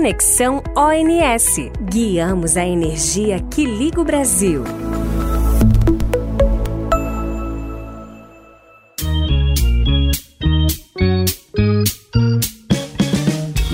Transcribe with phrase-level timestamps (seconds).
[0.00, 1.70] Conexão ONS.
[1.92, 4.64] Guiamos a energia que liga o Brasil.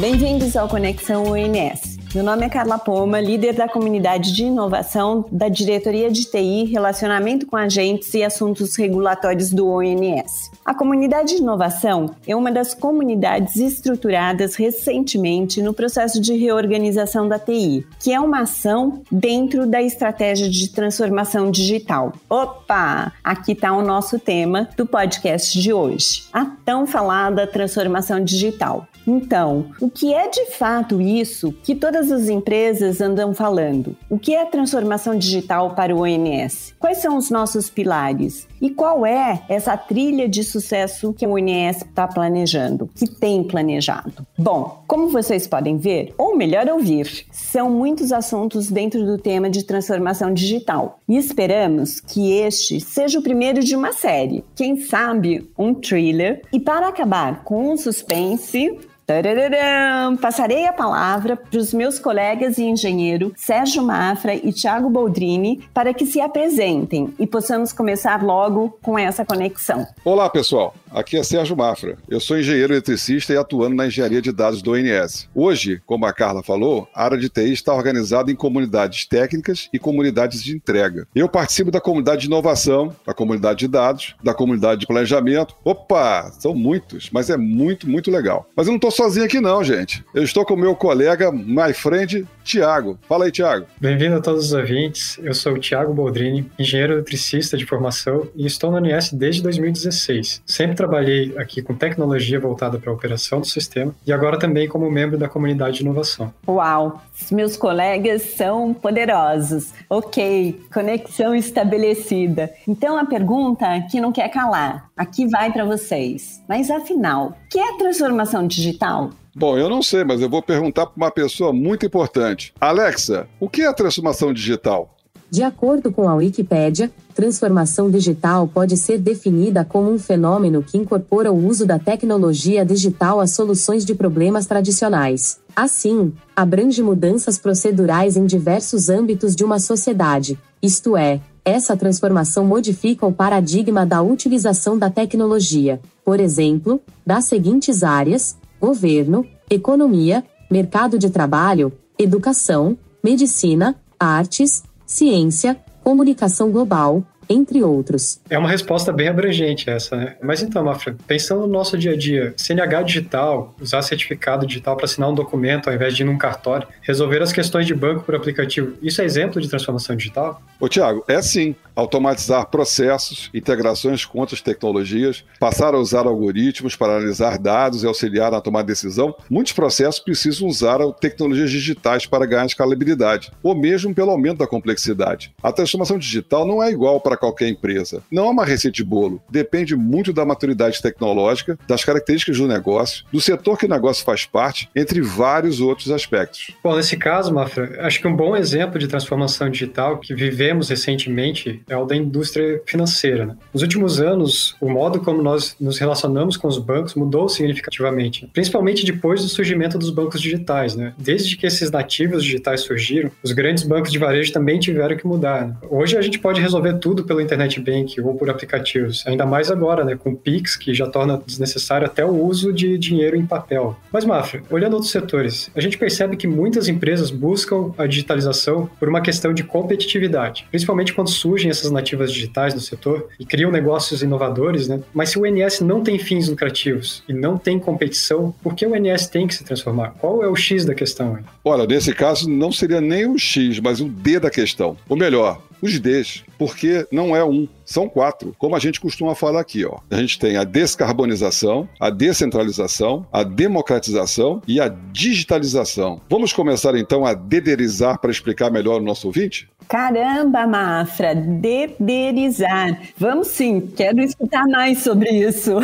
[0.00, 1.85] Bem-vindos ao Conexão ONS.
[2.16, 7.44] Meu nome é Carla Poma, líder da comunidade de inovação da Diretoria de TI, Relacionamento
[7.44, 10.50] com Agentes e Assuntos Regulatórios do ONS.
[10.64, 17.38] A comunidade de inovação é uma das comunidades estruturadas recentemente no processo de reorganização da
[17.38, 22.14] TI, que é uma ação dentro da estratégia de transformação digital.
[22.30, 23.12] Opa!
[23.22, 28.88] Aqui está o nosso tema do podcast de hoje: a tão falada transformação digital.
[29.06, 33.96] Então, o que é de fato isso que todas as empresas andam falando?
[34.08, 36.74] O que é transformação digital para o ONS?
[36.78, 38.46] Quais são os nossos pilares?
[38.60, 44.26] E qual é essa trilha de sucesso que o ONS está planejando, que tem planejado?
[44.38, 49.64] Bom, como vocês podem ver, ou melhor ouvir, são muitos assuntos dentro do tema de
[49.64, 51.00] transformação digital.
[51.08, 56.42] E esperamos que este seja o primeiro de uma série, quem sabe um thriller.
[56.52, 60.16] E para acabar com um suspense, Tararam!
[60.16, 65.94] Passarei a palavra para os meus colegas e engenheiro Sérgio Mafra e Tiago Boldrini para
[65.94, 69.86] que se apresentem e possamos começar logo com essa conexão.
[70.04, 70.74] Olá, pessoal.
[70.90, 71.98] Aqui é Sérgio Mafra.
[72.08, 75.28] Eu sou engenheiro eletricista e atuando na engenharia de dados do ONS.
[75.34, 79.78] Hoje, como a Carla falou, a área de TI está organizada em comunidades técnicas e
[79.78, 81.06] comunidades de entrega.
[81.14, 85.54] Eu participo da comunidade de inovação, da comunidade de dados, da comunidade de planejamento.
[85.62, 88.48] Opa, são muitos, mas é muito, muito legal.
[88.56, 90.02] Mas eu não estou sozinho aqui não, gente.
[90.14, 92.98] Eu estou com o meu colega, my friend, Tiago.
[93.06, 93.66] Fala aí, Tiago.
[93.78, 95.18] Bem-vindo a todos os ouvintes.
[95.22, 100.42] Eu sou o Tiago Boldrini, engenheiro eletricista de formação e estou no ONS desde 2016.
[100.46, 104.90] Sempre trabalhei aqui com tecnologia voltada para a operação do sistema e agora também como
[104.90, 106.32] membro da comunidade de inovação.
[106.48, 107.02] Uau!
[107.30, 109.72] Meus colegas são poderosos.
[109.90, 112.52] Ok, conexão estabelecida.
[112.66, 116.42] Então a pergunta que não quer calar, aqui vai para vocês.
[116.48, 118.85] Mas afinal, o que é transformação digital?
[119.34, 122.54] Bom, eu não sei, mas eu vou perguntar para uma pessoa muito importante.
[122.60, 124.96] Alexa, o que é transformação digital?
[125.28, 131.32] De acordo com a Wikipédia, transformação digital pode ser definida como um fenômeno que incorpora
[131.32, 135.40] o uso da tecnologia digital às soluções de problemas tradicionais.
[135.54, 143.06] Assim, abrange mudanças procedurais em diversos âmbitos de uma sociedade, isto é, essa transformação modifica
[143.06, 151.10] o paradigma da utilização da tecnologia, por exemplo, das seguintes áreas: governo, economia, mercado de
[151.10, 158.20] trabalho, educação, medicina, artes, ciência, comunicação global, entre outros.
[158.30, 160.16] É uma resposta bem abrangente essa, né?
[160.22, 164.84] Mas então, Mafra, pensando no nosso dia a dia, CNH digital, usar certificado digital para
[164.84, 168.14] assinar um documento ao invés de ir num cartório, resolver as questões de banco por
[168.14, 170.40] aplicativo, isso é exemplo de transformação digital?
[170.60, 171.54] Ô, Tiago, é sim.
[171.76, 178.32] Automatizar processos, integrações com outras tecnologias, passar a usar algoritmos para analisar dados e auxiliar
[178.32, 179.14] na tomada de decisão.
[179.28, 185.34] Muitos processos precisam usar tecnologias digitais para ganhar escalabilidade, ou mesmo pelo aumento da complexidade.
[185.42, 188.02] A transformação digital não é igual para qualquer empresa.
[188.10, 189.22] Não é uma receita de bolo.
[189.30, 194.24] Depende muito da maturidade tecnológica, das características do negócio, do setor que o negócio faz
[194.24, 196.52] parte, entre vários outros aspectos.
[196.64, 201.62] Bom, nesse caso, Mafra, acho que um bom exemplo de transformação digital que vivemos recentemente
[201.68, 203.26] é o da indústria financeira.
[203.26, 203.36] Né?
[203.52, 208.84] Nos últimos anos, o modo como nós nos relacionamos com os bancos mudou significativamente, principalmente
[208.84, 210.76] depois do surgimento dos bancos digitais.
[210.76, 210.94] Né?
[210.98, 215.48] Desde que esses nativos digitais surgiram, os grandes bancos de varejo também tiveram que mudar.
[215.48, 215.56] Né?
[215.70, 219.84] Hoje a gente pode resolver tudo pelo internet bank ou por aplicativos, ainda mais agora,
[219.84, 223.76] né, com o Pix, que já torna desnecessário até o uso de dinheiro em papel.
[223.92, 228.88] Mas, Mafra, olhando outros setores, a gente percebe que muitas empresas buscam a digitalização por
[228.88, 234.02] uma questão de competitividade, principalmente quando surgem essas nativas digitais no setor e criam negócios
[234.02, 234.80] inovadores, né?
[234.92, 238.74] Mas se o NS não tem fins lucrativos e não tem competição, por que o
[238.74, 239.90] NS tem que se transformar?
[239.98, 241.16] Qual é o X da questão?
[241.16, 241.24] Hein?
[241.44, 244.76] Olha, nesse caso não seria nem o X, mas o D da questão.
[244.88, 249.40] Ou melhor, os Ds, porque não é um, são quatro, como a gente costuma falar
[249.40, 249.64] aqui.
[249.64, 249.78] Ó.
[249.90, 256.00] A gente tem a descarbonização, a descentralização, a democratização e a digitalização.
[256.08, 259.48] Vamos começar então a dederizar para explicar melhor o nosso ouvinte?
[259.68, 262.80] Caramba, Mafra, dederizar.
[262.96, 265.56] Vamos sim, quero escutar mais sobre isso.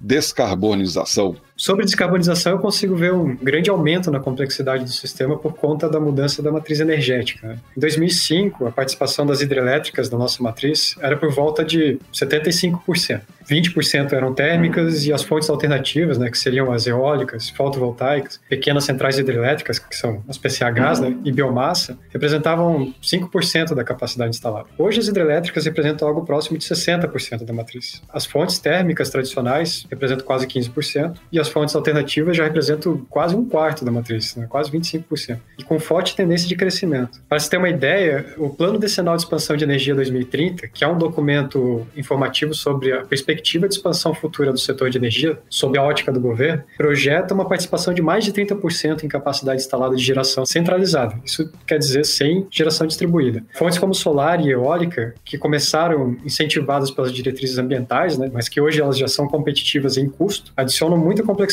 [0.00, 5.88] Descarbonização Sobre descarbonização, eu consigo ver um grande aumento na complexidade do sistema por conta
[5.88, 7.48] da mudança da matriz energética.
[7.48, 7.58] Né?
[7.74, 13.22] Em 2005, a participação das hidrelétricas na nossa matriz era por volta de 75%.
[13.48, 19.18] 20% eram térmicas e as fontes alternativas, né, que seriam as eólicas, fotovoltaicas, pequenas centrais
[19.18, 24.66] hidrelétricas, que são as PCHs, né, e biomassa, representavam 5% da capacidade instalada.
[24.78, 28.02] Hoje as hidrelétricas representam algo próximo de 60% da matriz.
[28.12, 33.48] As fontes térmicas tradicionais representam quase 15% e as fontes alternativas já representam quase um
[33.48, 37.22] quarto da matriz, né, quase 25%, e com forte tendência de crescimento.
[37.28, 40.88] Para se ter uma ideia, o Plano Decenal de Expansão de Energia 2030, que é
[40.88, 45.82] um documento informativo sobre a perspectiva de expansão futura do setor de energia, sob a
[45.82, 50.44] ótica do governo, projeta uma participação de mais de 30% em capacidade instalada de geração
[50.44, 51.14] centralizada.
[51.24, 53.44] Isso quer dizer sem geração distribuída.
[53.52, 58.80] Fontes como solar e eólica, que começaram incentivadas pelas diretrizes ambientais, né, mas que hoje
[58.80, 61.43] elas já são competitivas em custo, adicionam muita complexidade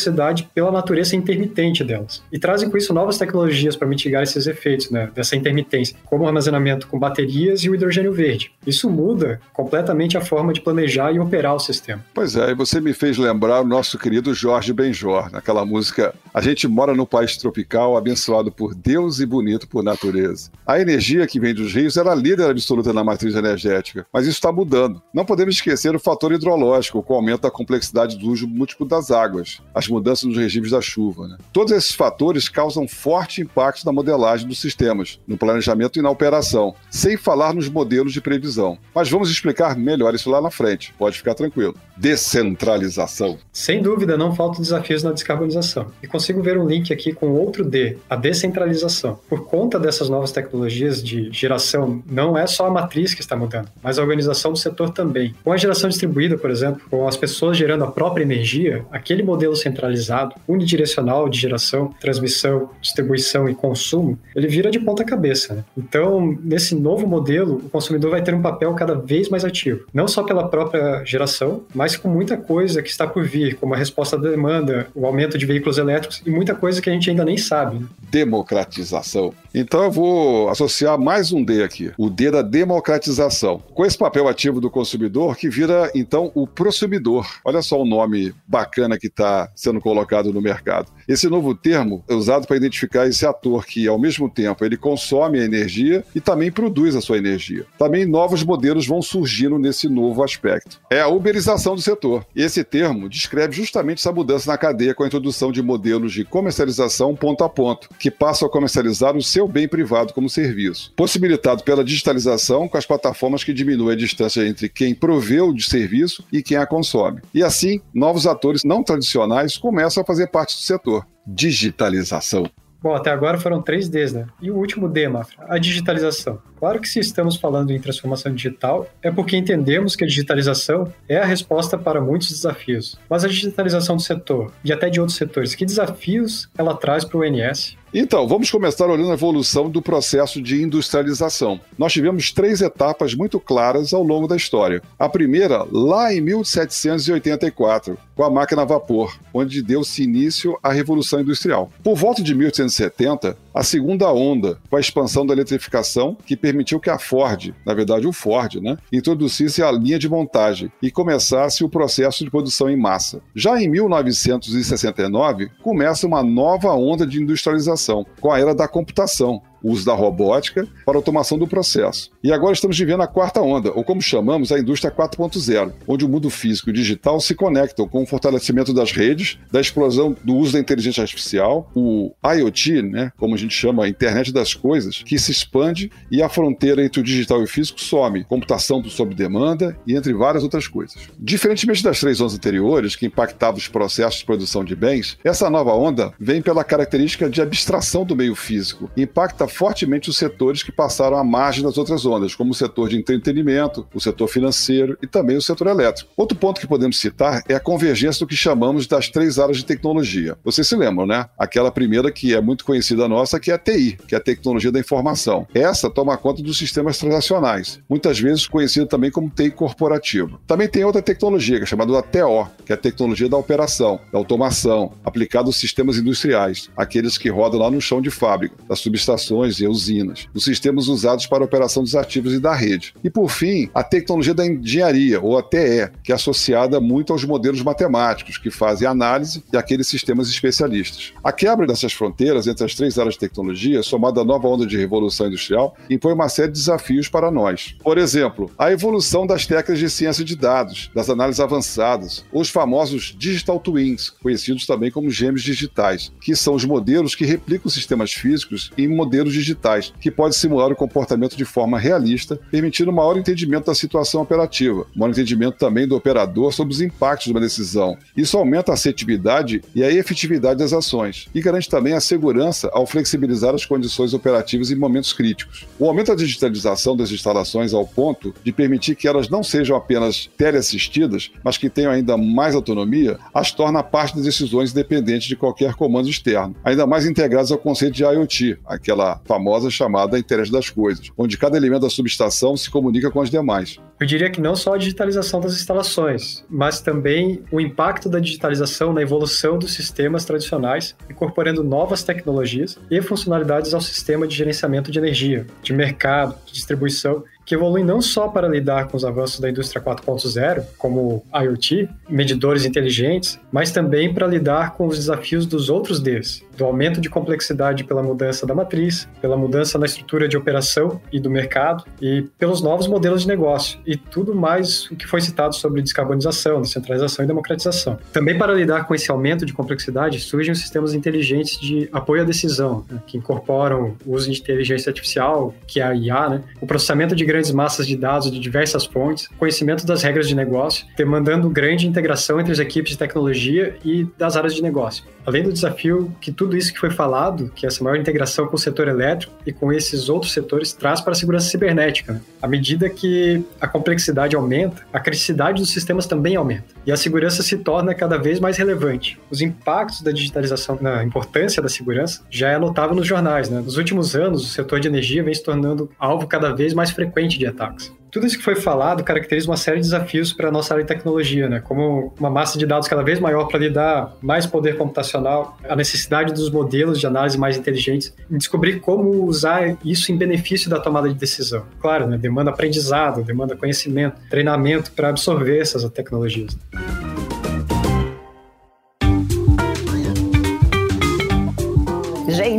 [0.54, 2.22] pela natureza intermitente delas.
[2.32, 6.26] E trazem com isso novas tecnologias para mitigar esses efeitos né, dessa intermitência, como o
[6.26, 8.52] armazenamento com baterias e o hidrogênio verde.
[8.66, 12.04] Isso muda completamente a forma de planejar e operar o sistema.
[12.14, 16.40] Pois é, e você me fez lembrar o nosso querido Jorge Benjor, naquela música A
[16.40, 20.50] gente mora no país tropical, abençoado por Deus e bonito por natureza.
[20.66, 24.50] A energia que vem dos rios era líder absoluta na matriz energética, mas isso está
[24.50, 25.02] mudando.
[25.12, 29.10] Não podemos esquecer o fator hidrológico, com o aumento da complexidade do uso múltiplo das
[29.10, 31.28] águas, as mudanças nos regimes da chuva.
[31.28, 31.38] Né?
[31.52, 36.74] Todos esses fatores causam forte impacto na modelagem dos sistemas, no planejamento e na operação,
[36.90, 38.78] sem falar nos modelos de previsão.
[38.94, 41.74] Mas vamos explicar melhor isso lá na frente, pode ficar tranquilo.
[42.02, 43.38] Descentralização.
[43.52, 45.86] Sem dúvida, não faltam desafios na descarbonização.
[46.02, 49.20] E consigo ver um link aqui com outro D, a descentralização.
[49.28, 53.68] Por conta dessas novas tecnologias de geração, não é só a matriz que está mudando,
[53.80, 55.32] mas a organização do setor também.
[55.44, 59.54] Com a geração distribuída, por exemplo, com as pessoas gerando a própria energia, aquele modelo
[59.54, 65.54] centralizado, unidirecional de geração, transmissão, distribuição e consumo, ele vira de ponta cabeça.
[65.54, 65.64] Né?
[65.78, 70.08] Então, nesse novo modelo, o consumidor vai ter um papel cada vez mais ativo, não
[70.08, 74.16] só pela própria geração, mas com muita coisa que está por vir, como a resposta
[74.16, 77.36] à demanda, o aumento de veículos elétricos e muita coisa que a gente ainda nem
[77.36, 77.78] sabe.
[77.78, 77.86] Né?
[78.10, 79.32] Democratização.
[79.54, 83.62] Então eu vou associar mais um D aqui, o D da democratização.
[83.74, 87.26] Com esse papel ativo do consumidor que vira então o prosumidor.
[87.44, 90.90] Olha só o nome bacana que está sendo colocado no mercado.
[91.06, 95.38] Esse novo termo é usado para identificar esse ator que, ao mesmo tempo, ele consome
[95.38, 97.64] a energia e também produz a sua energia.
[97.78, 100.80] Também novos modelos vão surgindo nesse novo aspecto.
[100.90, 102.24] É a uberização do setor.
[102.34, 107.14] Esse termo descreve justamente essa mudança na cadeia com a introdução de modelos de comercialização
[107.14, 111.84] ponto a ponto, que passam a comercializar o seu bem privado como serviço, possibilitado pela
[111.84, 116.56] digitalização com as plataformas que diminuem a distância entre quem proveu o serviço e quem
[116.56, 117.20] a consome.
[117.34, 120.91] E assim, novos atores não tradicionais começam a fazer parte do setor.
[121.26, 122.50] Digitalização.
[122.82, 124.26] Bom, até agora foram três Ds, né?
[124.40, 126.42] E o último D, Mafra, a digitalização.
[126.58, 131.16] Claro que se estamos falando em transformação digital, é porque entendemos que a digitalização é
[131.16, 132.98] a resposta para muitos desafios.
[133.08, 137.18] Mas a digitalização do setor e até de outros setores, que desafios ela traz para
[137.18, 137.76] o INS?
[137.94, 141.60] Então, vamos começar olhando a evolução do processo de industrialização.
[141.76, 144.80] Nós tivemos três etapas muito claras ao longo da história.
[144.98, 151.20] A primeira, lá em 1784, com a máquina a vapor, onde deu-se início à Revolução
[151.20, 151.70] Industrial.
[151.82, 156.88] Por volta de 1870, a segunda onda, com a expansão da eletrificação, que permitiu que
[156.88, 161.68] a Ford, na verdade o Ford, né, introduzisse a linha de montagem e começasse o
[161.68, 163.20] processo de produção em massa.
[163.34, 167.81] Já em 1969, começa uma nova onda de industrialização,
[168.20, 172.10] com a era da computação, o uso da robótica para automação do processo.
[172.22, 176.08] E agora estamos vivendo a quarta onda, ou como chamamos, a indústria 4.0, onde o
[176.08, 180.52] mundo físico e digital se conectam com o fortalecimento das redes, da explosão do uso
[180.52, 185.18] da inteligência artificial, o IoT, né, como a gente chama, a internet das coisas, que
[185.18, 189.76] se expande e a fronteira entre o digital e o físico some, computação sob demanda
[189.86, 191.08] e entre várias outras coisas.
[191.18, 195.72] Diferentemente das três ondas anteriores, que impactavam os processos de produção de bens, essa nova
[195.72, 201.16] onda vem pela característica de abstração do meio físico, impacta fortemente os setores que passaram
[201.16, 205.36] à margem das outras ondas, como o setor de entretenimento, o setor financeiro e também
[205.36, 206.10] o setor elétrico.
[206.16, 209.64] Outro ponto que podemos citar é a convergência do que chamamos das três áreas de
[209.64, 210.36] tecnologia.
[210.44, 211.26] Vocês se lembram, né?
[211.38, 214.72] Aquela primeira que é muito conhecida nossa, que é a TI, que é a tecnologia
[214.72, 215.46] da informação.
[215.54, 220.40] Essa toma conta dos sistemas transacionais, muitas vezes conhecida também como TI corporativa.
[220.46, 224.18] Também tem outra tecnologia, que é chamada TO, que é a tecnologia da operação, da
[224.18, 229.41] automação, aplicada aos sistemas industriais, aqueles que rodam lá no chão de fábrica, das subestações
[229.42, 232.94] instalações e usinas, dos sistemas usados para a operação dos ativos e da rede.
[233.02, 237.24] E por fim, a tecnologia da engenharia, ou a TE, que é associada muito aos
[237.24, 241.12] modelos matemáticos que fazem análise e aqueles sistemas especialistas.
[241.22, 244.76] A quebra dessas fronteiras entre as três áreas de tecnologia, somada à nova onda de
[244.76, 247.76] revolução industrial, impõe uma série de desafios para nós.
[247.82, 253.14] Por exemplo, a evolução das técnicas de ciência de dados, das análises avançadas, os famosos
[253.18, 258.70] digital twins, conhecidos também como gêmeos digitais, que são os modelos que replicam sistemas físicos
[258.76, 263.74] em modelos digitais, que podem simular o comportamento de forma realista, permitindo maior entendimento da
[263.74, 267.96] situação operativa, maior entendimento também do operador sobre os impactos de uma decisão.
[268.16, 272.86] Isso aumenta a assertividade e a efetividade das ações e garante também a segurança ao
[272.86, 275.66] flexibilizar as condições operativas em momentos críticos.
[275.78, 280.28] O aumento da digitalização das instalações ao ponto de permitir que elas não sejam apenas
[280.36, 285.74] teleassistidas, mas que tenham ainda mais autonomia, as torna parte das decisões independentes de qualquer
[285.74, 291.10] comando externo, ainda mais integradas ao conceito de IoT, aquela famosa chamada internet das coisas,
[291.16, 293.78] onde cada elemento da subestação se comunica com as demais.
[294.02, 298.92] Eu diria que não só a digitalização das instalações, mas também o impacto da digitalização
[298.92, 304.98] na evolução dos sistemas tradicionais, incorporando novas tecnologias e funcionalidades ao sistema de gerenciamento de
[304.98, 309.50] energia, de mercado, de distribuição que evoluem não só para lidar com os avanços da
[309.50, 316.00] indústria 4.0, como IoT, medidores inteligentes, mas também para lidar com os desafios dos outros
[316.00, 321.00] Ds, do aumento de complexidade pela mudança da matriz, pela mudança na estrutura de operação
[321.12, 325.20] e do mercado e pelos novos modelos de negócio e tudo mais o que foi
[325.20, 327.98] citado sobre descarbonização, descentralização e democratização.
[328.12, 332.24] Também para lidar com esse aumento de complexidade, surgem os sistemas inteligentes de apoio à
[332.24, 336.66] decisão, né, que incorporam o uso de inteligência artificial, que é a IA, né, o
[336.66, 341.50] processamento de grandes massas de dados de diversas fontes, conhecimento das regras de negócio, demandando
[341.50, 345.04] grande integração entre as equipes de tecnologia e das áreas de negócio.
[345.24, 348.58] Além do desafio que tudo isso que foi falado, que essa maior integração com o
[348.58, 352.14] setor elétrico e com esses outros setores traz para a segurança cibernética.
[352.14, 352.20] Né?
[352.40, 357.42] À medida que a complexidade aumenta, a criticidade dos sistemas também aumenta e a segurança
[357.42, 359.18] se torna cada vez mais relevante.
[359.30, 363.48] Os impactos da digitalização na importância da segurança já é notável nos jornais.
[363.48, 363.60] Né?
[363.60, 367.38] Nos últimos anos, o setor de energia vem se tornando alvo cada vez mais frequente
[367.38, 370.74] de ataques tudo isso que foi falado caracteriza uma série de desafios para a nossa
[370.74, 371.60] área de tecnologia, né?
[371.60, 376.34] como uma massa de dados cada vez maior para lidar mais poder computacional, a necessidade
[376.34, 381.08] dos modelos de análise mais inteligentes, e descobrir como usar isso em benefício da tomada
[381.08, 381.64] de decisão.
[381.80, 382.18] Claro, né?
[382.18, 386.54] demanda aprendizado, demanda conhecimento, treinamento para absorver essas tecnologias.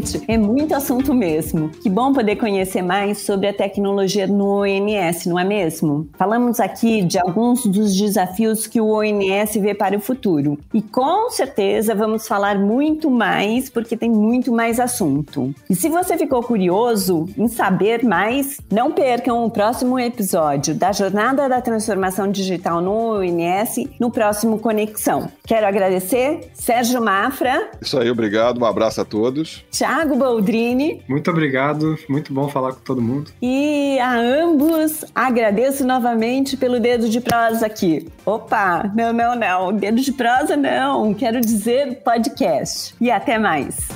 [0.03, 1.69] Gente, é muito assunto mesmo.
[1.69, 6.09] Que bom poder conhecer mais sobre a tecnologia no ONS, não é mesmo?
[6.17, 10.59] Falamos aqui de alguns dos desafios que o ONS vê para o futuro.
[10.73, 15.55] E com certeza vamos falar muito mais, porque tem muito mais assunto.
[15.69, 21.47] E se você ficou curioso em saber mais, não percam o próximo episódio da Jornada
[21.47, 25.31] da Transformação Digital no ONS no próximo Conexão.
[25.47, 27.69] Quero agradecer Sérgio Mafra.
[27.81, 28.59] Isso aí, obrigado.
[28.59, 29.63] Um abraço a todos.
[29.93, 31.03] Tiago Baldrini.
[31.07, 33.29] Muito obrigado, muito bom falar com todo mundo.
[33.39, 38.07] E a ambos agradeço novamente pelo dedo de prosa aqui.
[38.25, 42.95] Opa, não, não, não, dedo de prosa não, quero dizer podcast.
[42.99, 43.87] E até mais.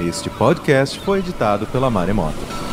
[0.00, 2.67] Este podcast foi editado pela Maremoto.